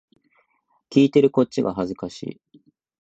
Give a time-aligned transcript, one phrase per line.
[0.89, 2.41] 聞いてるこっちが恥ずかしい